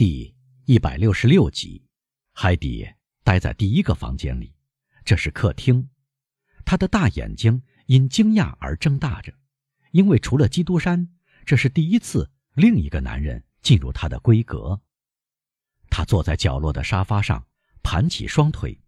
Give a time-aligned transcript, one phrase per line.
[0.00, 0.34] 第
[0.64, 1.84] 一百六十六集，
[2.32, 2.88] 海底
[3.22, 4.54] 待在第一个房间里，
[5.04, 5.90] 这是客厅。
[6.64, 9.30] 他的大眼睛因惊讶而睁大着，
[9.90, 11.06] 因为除了基督山，
[11.44, 14.80] 这是第一次另一个男人进入他的闺阁。
[15.90, 17.46] 他坐在角落的沙发上，
[17.82, 18.80] 盘起双腿，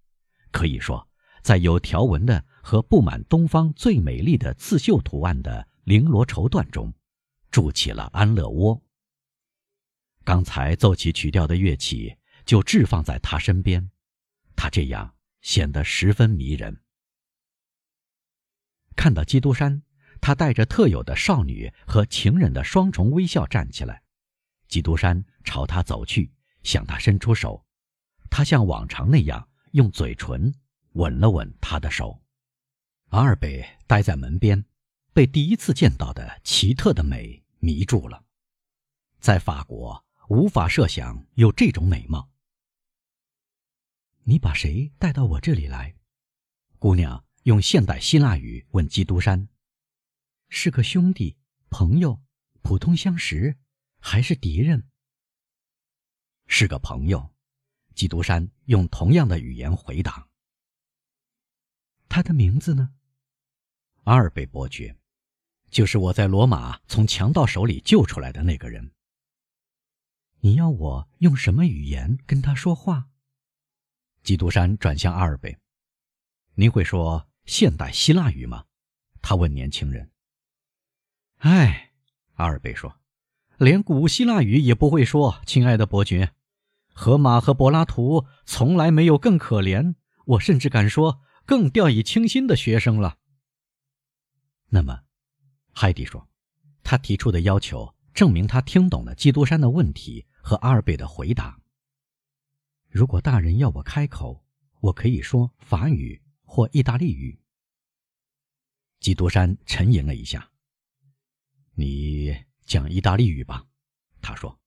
[0.50, 1.06] 可以说，
[1.42, 6.94] 在有条纹的和布满东方最美丽的刺绣图案的绫罗绸缎中，
[7.50, 8.82] 筑起了安乐窝。
[10.24, 13.90] 刚才奏起曲调的乐器就置放在他身边，
[14.54, 16.80] 他这样显得十分迷人。
[18.94, 19.82] 看到基督山，
[20.20, 24.02] 他带着特有的少女和情人的双重微笑站起来。
[24.68, 26.32] 基督山朝他走去，
[26.62, 27.66] 向他伸出手，
[28.30, 30.54] 他像往常那样用嘴唇
[30.92, 32.22] 吻了吻他的手。
[33.08, 34.64] 阿尔贝待在门边，
[35.12, 38.24] 被第一次见到的奇特的美迷住了。
[39.20, 42.30] 在法国，无法设想有这种美貌。
[44.24, 45.96] 你把谁带到我这里来，
[46.78, 47.24] 姑娘？
[47.44, 49.48] 用现代希腊语问基督山
[50.48, 51.36] ：“是个兄弟、
[51.70, 52.22] 朋友、
[52.62, 53.58] 普通相识，
[53.98, 54.88] 还是敌人？”
[56.46, 57.34] 是个朋友，
[57.96, 60.28] 基督山用同样的语言回答。
[62.08, 62.94] 他的名字呢？
[64.04, 64.96] 阿尔贝伯爵，
[65.68, 68.92] 就是我在罗马从强盗手里救出来的那个人。
[70.44, 73.08] 你要我用什么语言跟他说话？
[74.24, 75.56] 基督山转向阿尔贝
[76.54, 78.64] ：“您会说？”现代希腊语吗？
[79.20, 80.10] 他问年轻人。
[81.38, 81.92] 哎，
[82.34, 83.00] 阿尔贝说，
[83.56, 85.40] 连古希腊语也不会说。
[85.46, 86.34] 亲爱的伯爵，
[86.92, 89.94] 荷马和柏拉图从来没有更可怜，
[90.26, 93.18] 我甚至敢说更掉以轻心的学生了。
[94.70, 95.02] 那么，
[95.72, 96.28] 海蒂说，
[96.82, 101.60] 他提出的要求证明他听懂了基督山的问题和阿尔贝的回答。
[102.88, 104.44] 如果大人要我开口，
[104.80, 106.20] 我可以说法语。
[106.54, 107.40] 或意大利语。
[109.00, 110.50] 基督山沉吟了一下。
[111.72, 112.36] 你
[112.66, 113.64] 讲意大利语吧，
[114.20, 114.60] 他说，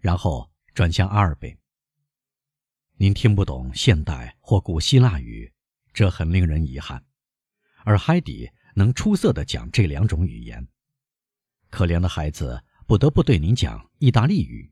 [0.00, 1.56] 然后转向阿尔贝。
[2.96, 5.52] 您听不懂现代或古希腊语，
[5.92, 7.06] 这很令人遗憾。
[7.84, 10.66] 而海底能出色的讲这两种语言。
[11.70, 14.68] 可怜的孩子不得不对您讲意大利语，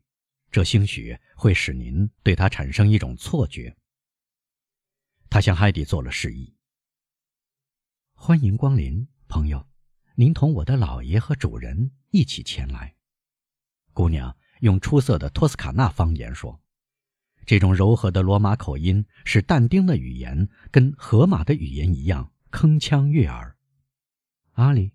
[0.51, 3.77] 这兴许会使您对他产生一种错觉。
[5.31, 6.53] 他向海底做了示意。
[8.15, 9.69] 欢迎光临，朋友，
[10.17, 12.97] 您同我的老爷和主人一起前来。
[13.93, 16.61] 姑娘用出色的托斯卡纳方言说
[17.47, 23.56] ：“这种柔和的罗马口音使但丁的语言跟荷马的语言一样铿锵悦耳。”
[24.59, 24.91] 阿里，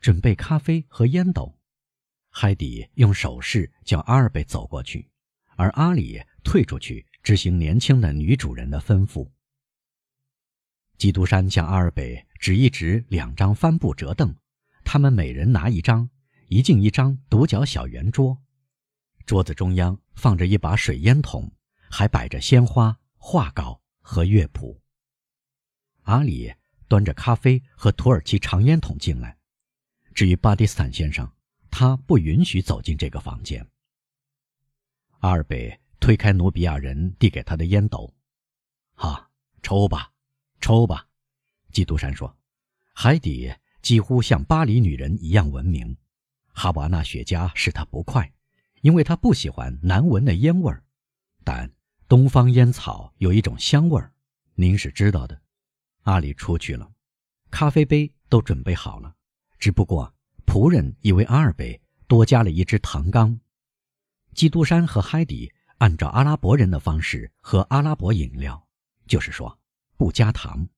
[0.00, 1.58] 准备咖啡和烟斗。
[2.36, 5.08] 海底用手势叫阿尔贝走过去，
[5.54, 9.30] 而阿里退出去执行年轻的女主人的吩咐。
[10.98, 14.34] 基督山向阿尔贝指一指两张帆布折凳，
[14.84, 16.10] 他们每人拿一张，
[16.48, 18.36] 一进一张独角小圆桌。
[19.24, 21.52] 桌子中央放着一把水烟筒，
[21.88, 24.82] 还摆着鲜花、画稿和乐谱。
[26.02, 26.52] 阿里
[26.88, 29.38] 端着咖啡和土耳其长烟筒进来。
[30.12, 31.30] 至于巴蒂斯坦先生，
[31.76, 33.68] 他不允许走进这个房间。
[35.18, 38.14] 阿尔贝推开努比亚人递给他的烟斗
[38.94, 39.28] ，“好，
[39.60, 40.12] 抽吧。”
[40.62, 41.08] 抽吧，
[41.72, 42.32] 基督山说。
[42.94, 43.52] 海底
[43.82, 45.96] 几乎像巴黎女人一样文明。
[46.52, 48.32] 哈瓦那雪茄使他不快，
[48.82, 50.84] 因为他不喜欢难闻的烟味儿。
[51.42, 51.68] 但
[52.06, 54.12] 东方烟草有一种香味儿，
[54.54, 55.42] 您是知道的。
[56.02, 56.92] 阿里出去了，
[57.50, 59.16] 咖啡杯都准备好了，
[59.58, 60.14] 只不过
[60.54, 63.40] 仆人以为阿尔贝多加了一只糖缸。
[64.34, 68.64] 基督山和海底按照阿拉伯人的方式喝阿拉伯饮料，
[69.08, 69.58] 就是说。
[69.96, 70.68] 不加糖。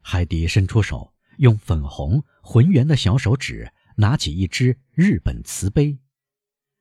[0.00, 5.96] 海迪伸出手，用粉红浑圆的小手指拿起一只日本瓷杯，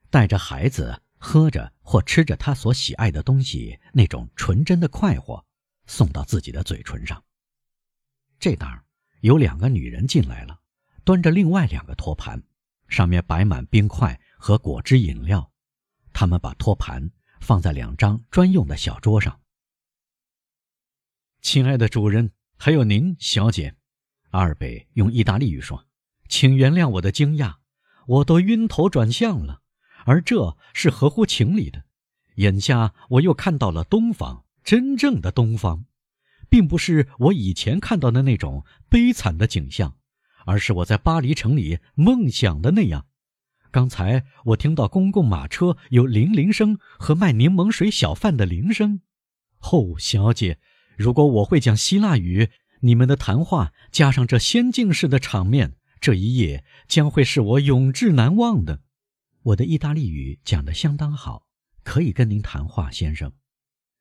[0.10, 5.46] 带着孩子喝着或吃着他所喜爱的东西那种纯真的快活，
[5.86, 7.24] 送到自己的嘴唇上。
[8.40, 8.84] 这当
[9.22, 10.60] 有两个女人进来了，
[11.08, 12.44] 端着另外两个托盘，
[12.90, 15.54] 上面摆满冰块和果汁饮料。
[16.12, 19.40] 他们把托盘放在两张专用的小桌上。
[21.42, 23.78] 亲爱的主人，还有您，小姐，
[24.32, 25.86] 阿尔贝用意大利语说
[26.28, 27.56] ：“请原谅我的惊讶，
[28.06, 29.62] 我都晕头转向了。
[30.04, 31.86] 而这是合乎情理的。
[32.36, 35.86] 眼下我又看到了东方，真正的东方，
[36.50, 39.97] 并不是我以前看到的那种悲惨的景象，
[40.48, 43.06] 而是我在巴黎城里梦想的那样。
[43.70, 49.02] 刚才我听到公共马车有铃铃声和卖柠檬水小贩的铃声。
[49.60, 50.58] 哦，小姐，
[50.96, 52.50] 如果我会讲希腊语，
[52.80, 58.82] 你们的谈话加上这仙境式的场面，这一夜将会是我永志难忘的。
[59.44, 61.46] 我的意大利语讲得相当好，
[61.84, 63.32] 可以跟您谈话，先生。”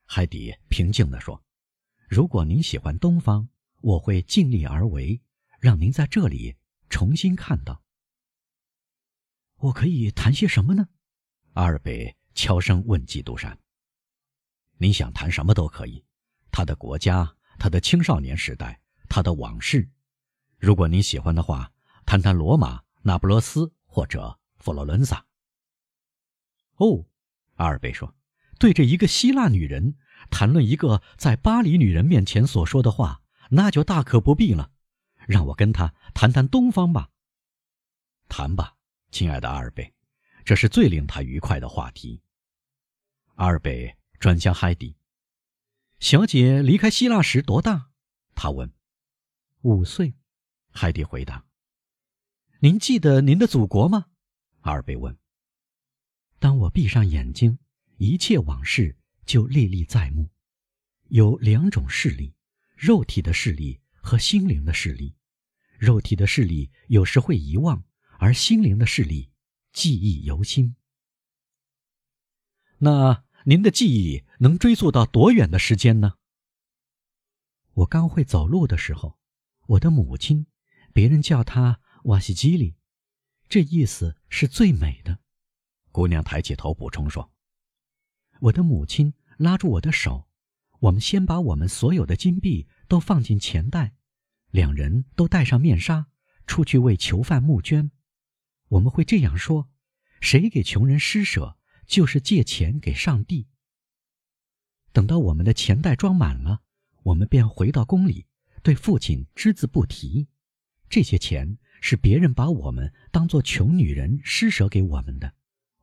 [0.06, 1.42] 海底平静地说。
[2.08, 3.48] “如果您喜欢东方，
[3.80, 5.20] 我会尽力而为，
[5.66, 6.54] 让您在这里
[6.88, 7.82] 重新看到。
[9.56, 10.86] 我可以谈些什么呢？”
[11.54, 13.58] 阿尔贝悄声问基督山。
[14.76, 16.04] 你想谈什么都可以，
[16.52, 19.90] 他的国家，他的青少年时代，他的往事。
[20.56, 21.72] 如果您喜欢的话，
[22.04, 25.26] 谈谈罗马、那不勒斯或者佛罗伦萨。
[26.76, 27.06] 哦，
[27.54, 28.14] 阿尔贝说，
[28.60, 29.96] 对着一个希腊女人
[30.30, 34.70] 谈论一个在巴黎女人面前所说的话，那就大可不必了。
[35.26, 37.10] 让我跟他谈谈东方吧。
[38.28, 38.76] 谈吧，
[39.10, 39.92] 亲爱的阿尔贝，
[40.44, 42.22] 这是最令他愉快的话题。
[43.34, 43.96] 阿尔贝。
[44.18, 44.96] 转向海底，
[45.98, 47.90] 小姐离开希腊时多大？
[48.34, 48.72] 他问。
[49.60, 50.14] 五岁，
[50.70, 51.44] 海底回答。
[52.60, 54.06] 您记得您的祖国吗？
[54.62, 55.14] 阿尔贝问。
[56.38, 57.58] 当我闭上眼睛，
[57.98, 58.96] 一切往事
[59.26, 60.30] 就历历在目。
[61.08, 62.34] 有两种视力：
[62.74, 65.16] 肉体的视力和心灵的视力。
[65.78, 67.84] 肉体的视力有时会遗忘，
[68.18, 69.32] 而心灵的视力
[69.72, 70.76] 记忆犹新。
[72.78, 73.24] 那。
[73.48, 76.14] 您的记忆能追溯到多远的时间呢？
[77.74, 79.20] 我刚会走路的时候，
[79.68, 80.48] 我的母亲，
[80.92, 82.74] 别人叫她瓦西基里，
[83.48, 85.20] 这意思是最美的。
[85.92, 87.32] 姑娘抬起头补充说
[88.42, 90.28] ：“我的母亲拉住我的手，
[90.80, 93.94] 我们先把我们所有的金币都放进钱袋，
[94.50, 96.06] 两人都戴上面纱，
[96.46, 97.90] 出去为囚犯募捐。
[98.68, 99.68] 我们会这样说：
[100.20, 101.56] 谁给穷人施舍？”
[101.86, 103.46] 就是借钱给上帝。
[104.90, 106.62] 等到我们的钱袋装满了，
[107.04, 108.26] 我们便回到宫里，
[108.60, 110.26] 对父亲只字不提。
[110.88, 115.34] 这些钱是别人把我们当做穷女人施舍给我们的，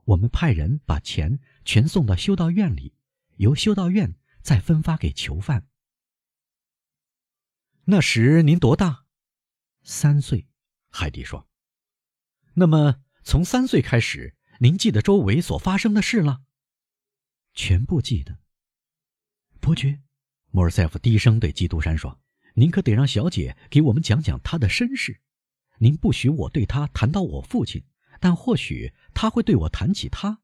[0.03, 2.93] 我们派人把钱全送到修道院里，
[3.37, 5.69] 由修道院再分发给囚犯。
[7.85, 9.05] 那时您多大？
[9.83, 10.47] 三岁，
[10.89, 11.49] 海蒂说。
[12.53, 14.35] 那么从三岁开始。
[14.59, 16.43] 您记得周围所发生的事了？
[17.53, 18.37] 全部记得。
[19.59, 19.99] 伯爵，
[20.51, 22.21] 莫尔塞夫低声对基督山说
[22.55, 25.19] ：“您可得让小姐给我们讲讲她的身世。
[25.79, 27.83] 您不许我对她谈到我父亲，
[28.21, 30.39] 但或许她会对我谈起他。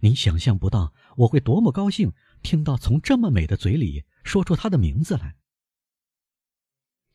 [0.00, 2.12] 您想象不到我会多么高兴
[2.42, 5.34] 听到从这么美的嘴里说出他的名字来。”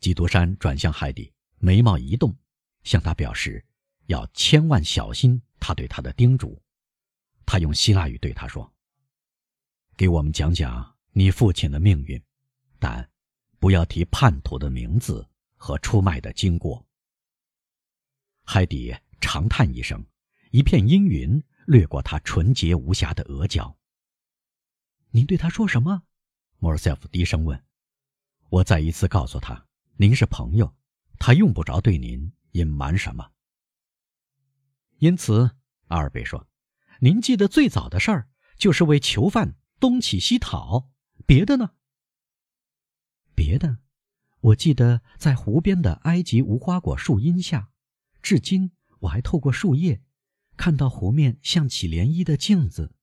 [0.01, 2.35] 基督山转向海底，眉毛一动，
[2.83, 3.65] 向他表示
[4.07, 5.41] 要千万小心。
[5.63, 6.59] 他对他的叮嘱，
[7.45, 8.73] 他用希腊语对他说
[9.95, 12.19] ：“给我们讲讲你父亲的命运，
[12.79, 13.07] 但
[13.59, 16.83] 不要提叛徒的名字和出卖的经过。”
[18.43, 20.03] 海底长叹一声，
[20.49, 23.77] 一片阴云掠过他纯洁无瑕的额角。
[25.13, 26.01] “您对他说什么？”
[26.57, 27.63] 莫尔塞夫低声问。
[28.49, 29.67] “我再一次告诉他，
[30.01, 30.75] 您是朋友，
[31.19, 33.33] 他用不着对您隐瞒什么。”
[34.97, 35.51] 因此，
[35.89, 36.47] 阿尔贝说
[37.01, 38.27] ：“您记得最早的事儿，
[38.57, 40.89] 就是为囚犯东起西讨。
[41.27, 41.73] 别的呢？
[43.35, 43.77] 别的，
[44.39, 47.69] 我记得在湖边的埃及无花果树荫下，
[48.23, 50.01] 至今我还透过树叶，
[50.57, 52.95] 看到湖面像起涟漪的镜子。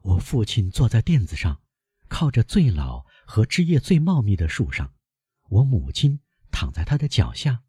[0.00, 1.60] 我父亲坐在垫子上，
[2.08, 4.94] 靠着最老和枝叶最茂密的树上；
[5.50, 6.18] 我母亲
[6.60, 7.62] 躺在他的脚下。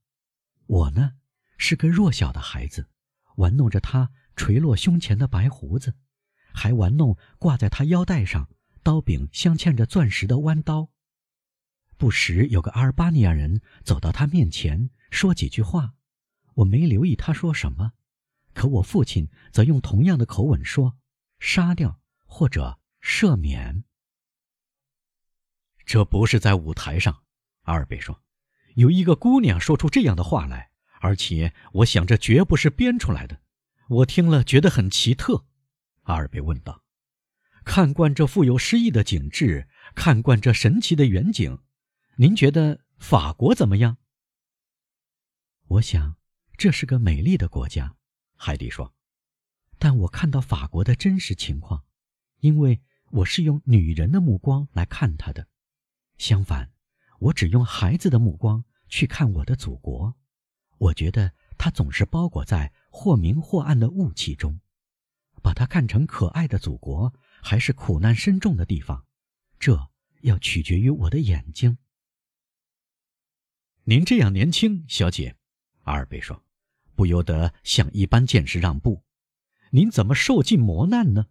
[0.65, 1.13] 我呢，
[1.57, 2.89] 是个弱小的孩子。”
[3.38, 5.95] 玩弄着他垂落胸前的白胡子，
[6.53, 8.50] 还玩弄挂在他腰带上
[8.83, 10.89] 刀柄镶嵌着钻石的弯刀。
[11.95, 15.93] 不时有个阿尔巴尼亚人走到他面前说几句话，
[16.55, 17.93] 我没留意他说什么，
[18.53, 20.98] 可我父亲则用同样的口吻说
[21.39, 23.86] ：“杀掉或者赦免。”
[25.88, 27.24] 这不是在舞台上，
[27.62, 28.21] 阿尔贝说，
[28.75, 30.72] 有一个姑娘说出这样的话来。
[31.04, 33.42] 而且，我想这绝不是编出来的。
[33.90, 35.46] 我听了觉得很奇特。
[36.04, 36.84] 阿尔贝问道
[37.66, 41.58] ：“看惯这富有诗意的景致，看惯这神奇的远景，
[42.18, 43.98] 您觉得法国怎么样？”
[45.70, 46.18] 我想，
[46.56, 47.96] 这是个美丽的国家。
[48.36, 48.94] 海蒂说
[49.80, 51.84] ：“但我看到法国的真实情况，
[52.42, 55.48] 因为我是用女人的目光来看它的。
[56.20, 56.71] 相反，
[57.22, 60.16] 我只用孩子的目光去看我的祖国。”
[60.78, 64.60] 我觉得它总是包裹在或明或暗的雾气中。
[65.44, 67.12] 把它看成可爱的祖国，
[67.42, 69.06] 还是苦难深重的地方，
[69.58, 69.90] 这
[70.22, 71.80] 要取决于我的眼睛。
[73.86, 75.36] 您这样年轻，小姐，
[75.82, 76.44] 阿尔贝说，
[76.94, 79.04] 不由得向一般见识让步。
[79.72, 81.25] 您怎么受尽磨难呢？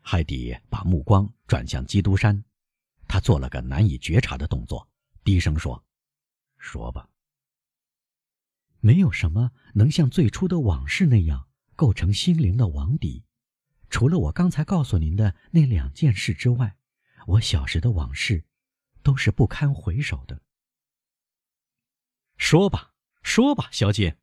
[0.00, 2.44] 海底把目光转向基督山，
[3.12, 4.88] 他做了个难以觉察的动作，
[5.22, 5.84] 低声说
[6.56, 7.10] ：“说吧。
[8.80, 13.24] 没有什么能像最初的往事那样。”构成心灵的网底，
[13.90, 16.76] 除了我刚才告诉您的那两件事之外，
[17.26, 18.44] 我小时的往事
[19.02, 20.40] 都是不堪回首的。
[22.38, 24.16] 说吧，说吧，小姐，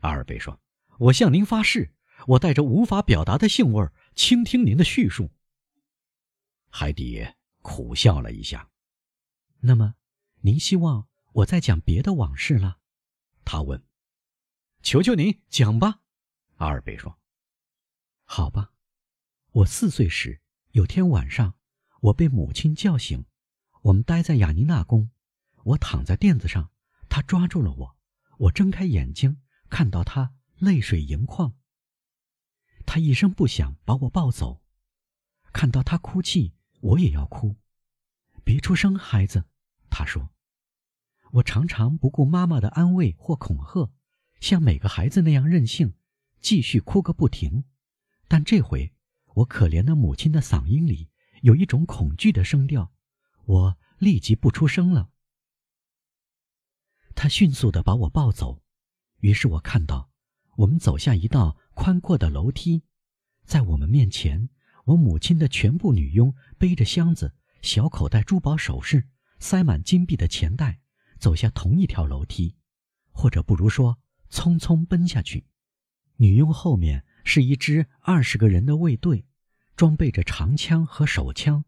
[0.00, 0.60] 阿尔贝说
[0.98, 1.92] ：“我向您发誓，
[2.28, 5.30] 我带着无法表达的兴味倾听您的叙述。”
[6.70, 7.26] 海底
[7.62, 8.70] 苦笑了一下。
[9.60, 9.94] 那么，
[10.40, 12.78] 您希望我再讲别的往事了？
[13.44, 13.82] 他问。
[14.82, 16.00] 求求您讲吧。
[16.56, 17.18] 阿尔贝说
[18.24, 18.72] ：“好吧，
[19.52, 20.40] 我四岁时
[20.72, 21.54] 有天晚上，
[22.00, 23.24] 我被母亲叫醒。
[23.82, 25.10] 我们待在雅尼娜宫，
[25.64, 26.70] 我躺在垫子上，
[27.08, 27.98] 她抓住了我。
[28.38, 29.40] 我睁开眼睛，
[29.70, 31.56] 看到她泪水盈眶。
[32.86, 34.62] 她一声不响把我抱走。
[35.52, 37.56] 看到她哭泣，我也要哭。
[38.44, 39.44] 别出声，孩子，
[39.90, 40.30] 他说。
[41.32, 43.90] 我常常不顾妈妈的安慰或恐吓，
[44.38, 45.94] 像每个孩子那样任性。”
[46.42, 47.62] 继续哭个不停，
[48.26, 48.92] 但这回
[49.34, 51.08] 我可怜的母亲的嗓音里
[51.42, 52.92] 有一种恐惧的声调，
[53.44, 55.12] 我立即不出声了。
[57.14, 58.64] 他迅速地把我抱走，
[59.20, 60.10] 于是我看到
[60.56, 62.82] 我们走下一道宽阔的楼梯，
[63.44, 64.48] 在我们面前，
[64.84, 69.08] 我母亲的全部女佣背着箱子、小口袋珠宝首饰、
[69.38, 70.80] 塞满金币的钱袋，
[71.18, 72.56] 走下同一条楼梯，
[73.12, 73.98] 或者不如说，
[74.30, 75.46] 匆匆奔下去。
[76.16, 79.24] 女佣后面是一支二十个人的卫队，
[79.76, 81.64] 装备着长枪和手枪，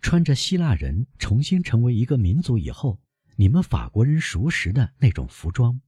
[0.00, 3.00] 穿着希腊人重新成为一个民族以后
[3.36, 5.80] 你们法国人熟识的那种服装。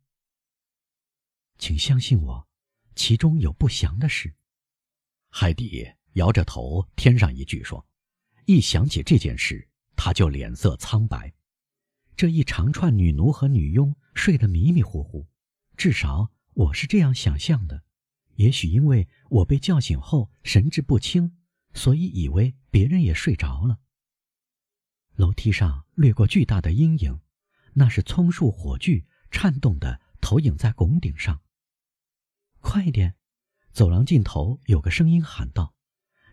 [1.58, 2.49] 请相信我，
[2.94, 4.35] 其中有不祥的事。
[5.30, 7.87] 海底摇着头，添上一句说
[8.46, 11.32] ：“一想起这件事，他就脸色苍白。
[12.16, 15.26] 这一长串女奴和女佣睡得迷迷糊糊，
[15.76, 17.85] 至少我是这样想象的。”
[18.37, 21.38] 也许因为我被叫醒后神志不清，
[21.73, 23.78] 所以以为别人也睡着了。
[25.14, 27.20] 楼梯上掠过巨大的阴影，
[27.75, 31.42] 那是葱树火炬颤动的投影在拱顶上。
[32.61, 33.16] 快点！
[33.73, 35.75] 走廊尽头有个声音喊道：“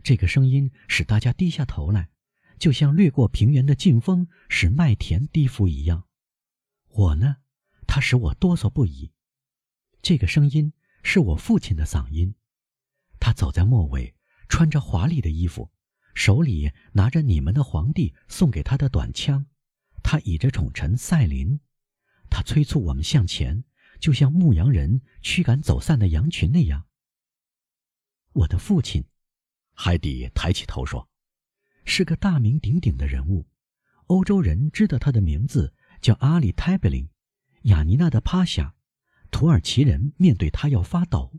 [0.04, 2.10] 这个声音使大家低下头来，
[2.60, 6.08] 就像掠过平原的劲风使麦田低伏一样。”
[6.90, 7.38] 我呢，
[7.88, 9.12] 它使我哆嗦不已。
[10.02, 10.74] 这个声音。
[11.06, 12.34] 是我父亲的嗓音，
[13.20, 14.16] 他走在末尾，
[14.48, 15.70] 穿着华丽的衣服，
[16.16, 19.46] 手里拿着你们的皇帝送给他的短枪，
[20.02, 21.60] 他倚着宠臣赛琳，
[22.30, 23.66] 他催促我们向前，
[24.00, 26.88] 就像牧羊人驱赶走散的羊群那样。
[28.32, 29.04] 我的父亲，
[29.74, 31.08] 海底抬起头说，
[31.86, 33.48] 是个大名鼎鼎的人物，
[34.08, 37.10] 欧洲人知道他的名字叫阿里泰贝林，
[37.63, 38.75] 雅尼娜的趴下。
[39.32, 41.34] 土耳其人面对他要发抖。